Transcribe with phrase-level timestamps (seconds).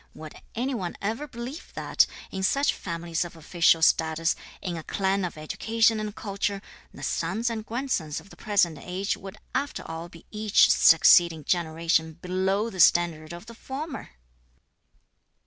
[0.15, 5.23] Would any one ever believe that in such families of official status, in a clan
[5.23, 6.59] of education and culture,
[6.91, 12.13] the sons and grandsons of the present age would after all be each (succeeding) generation
[12.13, 14.09] below the standard of the former?"